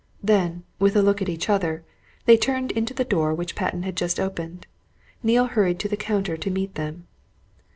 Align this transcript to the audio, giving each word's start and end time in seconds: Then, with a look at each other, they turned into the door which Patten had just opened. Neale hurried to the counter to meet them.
Then, 0.23 0.63
with 0.79 0.95
a 0.95 1.03
look 1.03 1.21
at 1.21 1.29
each 1.29 1.47
other, 1.47 1.83
they 2.25 2.35
turned 2.35 2.71
into 2.71 2.91
the 2.95 3.03
door 3.05 3.35
which 3.35 3.53
Patten 3.55 3.83
had 3.83 3.95
just 3.95 4.19
opened. 4.19 4.65
Neale 5.21 5.45
hurried 5.45 5.77
to 5.77 5.87
the 5.87 5.95
counter 5.95 6.37
to 6.37 6.49
meet 6.49 6.73
them. 6.73 7.05